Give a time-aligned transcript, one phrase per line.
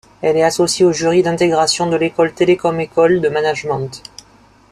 [0.23, 4.01] Elle est associée aux jury d’intégration de l’école Télécom École de Management.